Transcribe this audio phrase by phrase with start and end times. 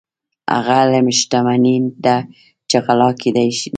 [0.55, 0.65] علم
[1.07, 2.17] هغه شتمني ده
[2.69, 3.69] چې غلا کیدی نشي.